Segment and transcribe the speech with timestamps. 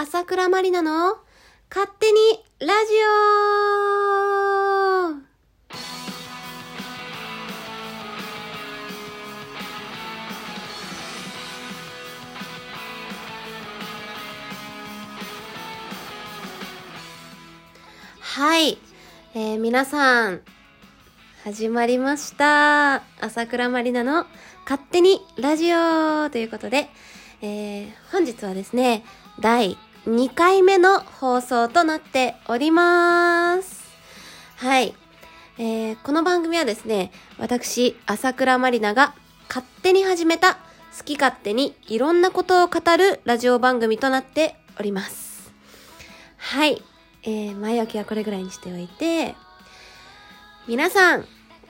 [0.00, 1.16] 朝倉まりなの？
[1.68, 2.20] 勝手に
[2.60, 3.08] ラジオ！
[18.20, 18.78] はい、
[19.34, 20.42] えー皆さん、
[21.42, 23.02] 始まりました。
[23.20, 24.26] 朝倉まりなの？
[24.62, 26.30] 勝手にラジオ！
[26.30, 26.88] ということで、
[27.42, 29.04] えー本日はですね、
[29.40, 29.76] 第
[30.06, 33.84] 2回目の放送となっております。
[34.56, 34.94] はい。
[35.58, 39.14] えーこの番組はですね、私、朝倉まりなが
[39.48, 40.54] 勝手に始めた
[40.96, 45.52] 好き勝手にいろんなことを語るラジオ番組となっております。
[46.36, 46.82] はい。
[47.24, 49.34] えー前置きはこれぐらいにしておいて、
[50.66, 51.26] 皆さん、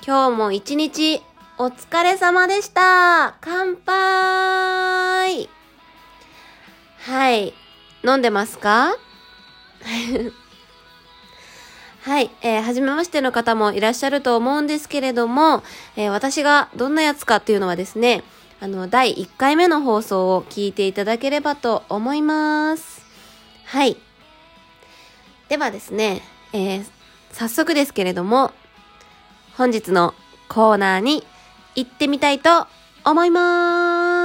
[0.06, 1.22] 今日も一日
[1.56, 5.48] お疲れ様でした乾杯
[6.98, 7.67] はい。
[8.04, 8.94] 飲んでますか？
[12.02, 12.30] はい。
[12.42, 15.62] えー、はじめましての方もいらっしゃると思うんですけれども、
[15.96, 18.22] えー私がどんなやつかっていうのはですね、
[18.60, 23.02] あの、第1回目の放送を聞いていただければと思います。
[23.66, 23.96] はい。
[25.48, 26.22] ではですね、
[26.52, 26.84] えー
[27.32, 28.52] 早速ですけれども、
[29.56, 30.14] 本日の
[30.48, 31.26] コーナーに
[31.74, 32.66] 行ってみたいと
[33.04, 34.17] 思います。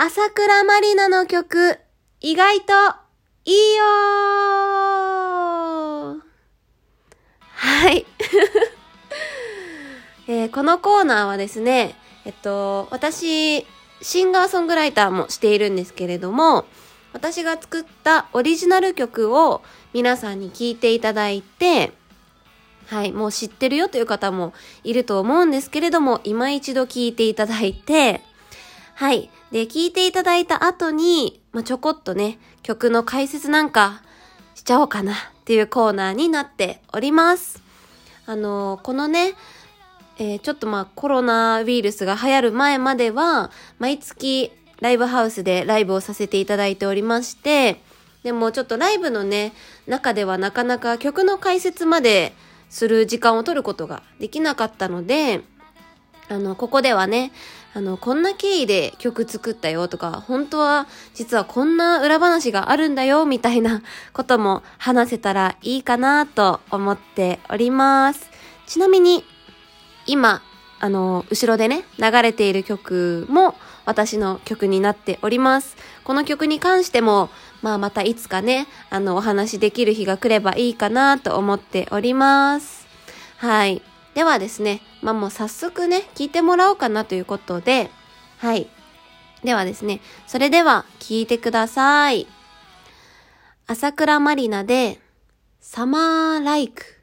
[0.00, 1.76] 朝倉まりなの曲、
[2.20, 2.72] 意外と
[3.44, 3.82] いいよ
[7.50, 8.06] はい。
[10.28, 13.66] えーこのコーナーはですね、えっと、私、
[14.00, 16.66] シンガーソングライターもしているんですけれども、
[17.12, 19.62] 私が作ったオリジナル曲を
[19.92, 21.92] 皆さんに聴いていただいて、
[22.86, 28.22] はい、もう知ってるよという方もいると思うんですけれども、今一度聴いていただいて、
[28.94, 29.28] はい。
[29.52, 34.02] で、聴いていただいた後に、まあ、ちょこっとね、曲の解説なんか
[34.54, 37.62] しちゃおうかなっていうコーナーになっております。
[38.26, 39.34] あのこのね、
[40.18, 47.80] えーちょっとまあコロナウイルスが流行る前までは、毎月ライブハウスでライブをさせていただいておりまして、
[48.22, 49.54] でもちょっとライブのね、
[49.86, 52.34] 中ではなかなか曲の解説まで
[52.68, 55.40] する時間を取ることができなかったので、
[56.28, 57.32] あの、ここではね、
[57.74, 68.30] あの、こんな経緯で曲作ったよとか、本当は実はこんな裏話があるんだよみたいなことも話せたらいいかなと思っております。
[68.66, 69.24] ちなみに、
[70.06, 70.42] 今、
[70.80, 75.76] あの、後ろでね、流れている曲も私の曲になっております。
[76.04, 77.30] この曲に関しても、
[77.62, 82.86] まあまたいつかね、あの、お話できる日が来ればいいかなと思っております。
[83.38, 83.82] はい。
[84.14, 87.90] ではですね、まあもう早速ね、聞いてもらおうかなということで、
[88.38, 88.68] はい。
[89.44, 92.26] ではですね、それでは聞いてください。
[93.66, 95.00] 朝倉まりなで、
[95.60, 96.97] サマーライク。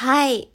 [0.00, 0.52] はい。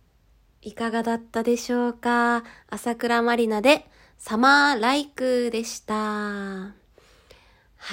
[0.62, 2.46] いかがだったでしょうか？
[2.70, 3.86] 朝倉まりなで
[4.18, 5.96] サマーライクでした。
[5.96, 6.72] は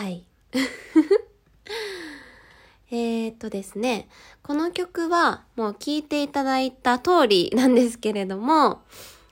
[0.06, 0.23] い。
[2.93, 4.08] えーっとですね、
[4.44, 8.82] この曲はもう聴いていただいた通りなんですけれども、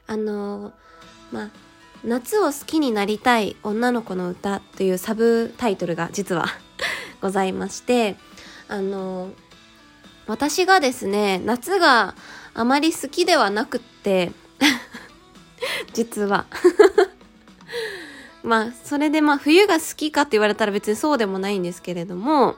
[0.09, 0.73] あの、
[1.31, 1.53] ま、
[2.03, 6.47] 夏を好きになりたい女の子の歌というサブタイトルが実は
[7.23, 8.17] ございまして、
[8.67, 9.31] あの、
[10.29, 12.15] 私がですね、夏が
[12.53, 14.31] あまり好きではなくって、
[15.95, 16.45] 実は。
[18.45, 22.57] まあ、それでまあ冬が好きかって言われたら別にそうでもないんですけれども、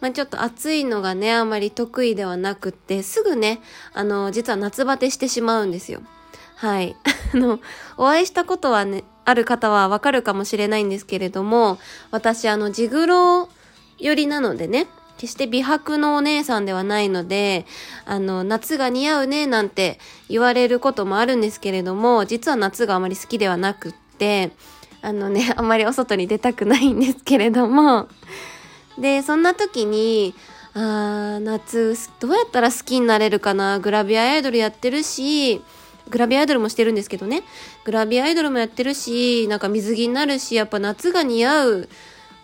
[0.00, 3.62] まあちょっと暑いのがね、あまり得意ではなくって、すぐね、
[3.94, 6.02] あの、実は夏バテしてしまうんですよ。
[6.56, 6.94] はい。
[7.34, 7.58] あの、
[7.96, 11.78] お会いしたことはね、ある方はわかるかもしれないんですけれども、
[12.10, 13.48] 私、あの、ジグロ
[13.98, 17.66] 寄りなのでね、決して美白のお姉さんではないので、
[18.04, 24.50] あの、夏が似合うね、なんて言われることもあるんですけれども、実は夏があまり好きではなくって、
[25.00, 28.08] あのね、 あまりお外に出たくないんですけれども、
[28.98, 30.34] で、そんな時に、
[30.74, 35.60] あー、夏、どうやったら好きになれるかなグラビアアイドルやってるし、
[36.08, 37.42] グラビアアイドルもしてるんですけどね。
[37.84, 41.88] グラビアアイドルもやってるし、なんか水着になるし、やっぱ夏が似合う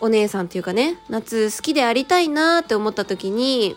[0.01, 3.77] お姉さんっていうかね、夏好きでありたいなって思った時に、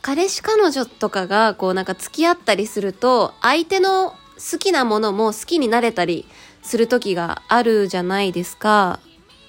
[0.00, 4.14] 彼氏彼女とかがこうなんか付き合ったりすると、相手の
[4.52, 6.26] 好きなものも好きになれたり
[6.62, 9.00] する時があるじゃないですか。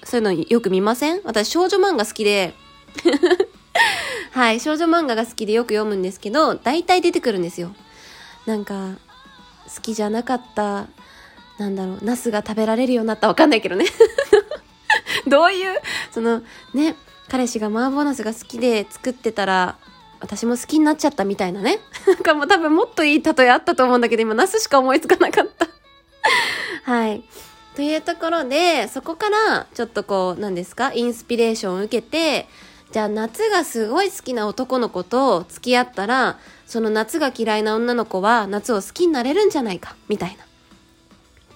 [0.04, 1.20] そういうのよく見ません？
[1.24, 2.54] 私少女漫画好きで、
[4.32, 7.74] はい、少女漫画が好きでよく読むんですけど、大体出てくるんですよ。
[8.46, 8.92] なんか、
[9.74, 10.86] 好きじゃなかった、
[11.58, 13.86] なんだろう、ナスが食べられるようになったわかんないけどね。
[15.28, 15.80] どういう、
[16.12, 16.42] その、
[16.72, 16.96] ね、
[17.28, 19.76] 彼氏が麻婆ナスが好きで作ってたら、
[20.20, 21.80] 私も好きになっちゃったみたいなね。
[22.06, 25.68] なんかもう多分もっといい例えあったと思うんだけど、今ナスしか思いつかなかった。
[26.90, 27.24] はい。
[27.74, 32.48] というところで、そこから、ちょっとこう、何ですか、インスピレーションを受けて、
[32.92, 40.45] じゃあ夏がすごい好きな男の子と付き合ったら、その夏が嫌いな女の子は夏を好きになれるんじゃないか、みたいな。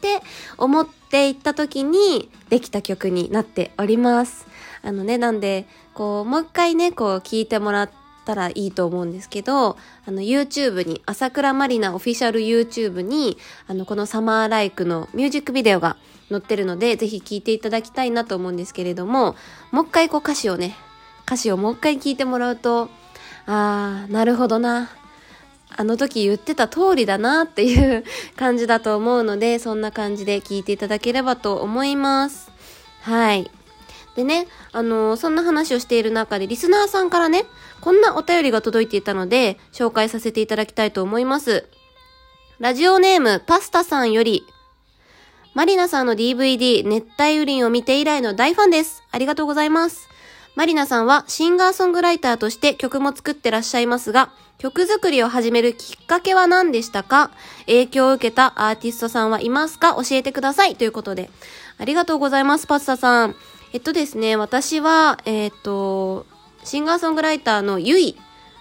[0.00, 0.23] って
[0.57, 4.47] 思っていった時にできた曲になっております。
[4.83, 7.90] あのね、なんで、こう、もう一回ね、こう聞いてもらっ
[8.25, 9.76] たらいいと思うんですけど、
[10.07, 13.37] あの YouTube に、朝倉まりなオフィシャル YouTube に、
[13.69, 15.99] あの、このサマーライクのミュージックビデオが
[16.30, 19.37] 載ってるので、ぜひ聴いていただきたいなと思うんですけれども、
[19.71, 20.76] もう一回こう歌詞をね、
[21.26, 22.88] 歌詞をもう一回聞いてもらうと、
[23.47, 24.88] あー、なるほどな。
[25.76, 28.04] あの時言ってた通りだなっていう
[28.36, 32.50] 感じだと思うので、そんな感じで聞いていただければと思います。
[33.02, 33.50] はい。
[34.16, 37.44] でね、あのーそんな話をしている中で、リスナーさんからね、
[37.80, 41.66] こんなお便りが届いていたので、紹介させていただきたいと思います。
[42.58, 44.44] ラジオネーム、パスタさんより、
[45.54, 49.02] マリナさんの DVD、熱帯雨林を見て以来の大ファンです。
[49.10, 50.09] ありがとうございます。
[50.57, 57.30] マリナさんはシンガーソングライターとして曲も作ってらっしゃいますが、曲作りを始めるきっかけは何でしたか？
[57.66, 59.95] 影響を受けたアーティストさんはいますか？
[59.95, 60.76] 教えてください。
[60.76, 61.30] ということで。
[61.78, 63.37] ありがとうございます、パスタさん。
[63.73, 66.26] えっとですね、私は、えっと、
[66.64, 68.16] シンガーソングライターのユイ、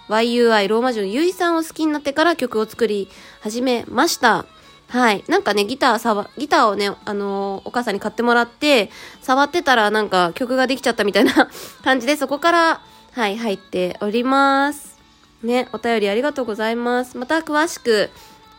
[0.08, 3.08] YUI ローマ字のユイさんを好きになってから曲を作り
[3.42, 4.46] 始めました。
[4.90, 5.24] はい。
[5.28, 8.90] なんかね、ギターさわ、ギターをね、あのーお母さんに買ってもらって、
[9.22, 11.48] 触ってたらなんか曲ができちゃったみたいな
[11.84, 12.80] 感じで、そこから、
[13.12, 14.98] はい、入っております。
[15.44, 17.16] ね、お便りありがとうございます。
[17.16, 18.10] また詳しく、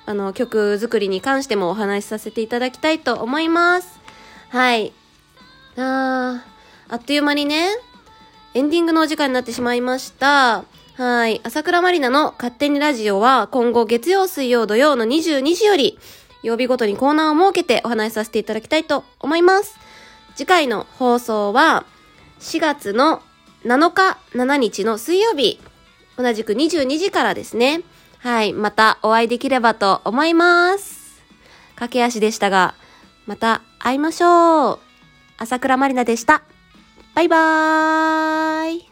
[0.06, 4.00] あの、曲作りに関してもお話しさせていただきたいと思います。
[4.50, 4.94] はい。
[5.76, 6.40] あー、
[6.88, 7.76] あっという間にね、
[8.54, 10.64] エンディングのお時間になってしまいました。
[10.96, 11.42] はい。
[11.44, 15.98] 朝倉まりなの勝手にラジオは今後月曜、水曜、土曜の22時より
[16.44, 19.78] 曜日ごとにコーナーを設けてお話しさせていただきたいと思います。
[20.36, 21.86] 次回の放送は
[22.40, 23.22] 4月の
[23.64, 25.60] 7日、7日の水曜日、
[26.18, 27.82] 同じく22時からですね。
[28.18, 28.54] はい。
[28.54, 31.22] またお会いできればと思います。
[31.76, 32.76] 駆け足でしたが、
[33.26, 34.80] また会いましょう。
[35.38, 36.44] 朝倉まりなでした。
[37.16, 38.91] バイバーイ。